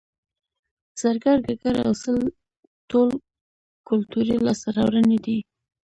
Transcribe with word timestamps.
زرګر 1.01 1.37
ګګر 1.45 1.75
او 1.85 1.93
سل 2.03 2.17
ټول 2.89 3.07
کولتوري 3.87 4.35
لاسته 4.45 4.69
راوړنې 4.77 5.17
دي 5.25 5.37